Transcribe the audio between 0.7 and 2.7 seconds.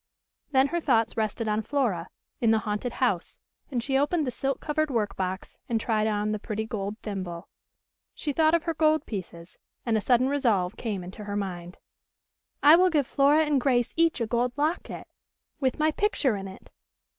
thoughts rested on Flora, in the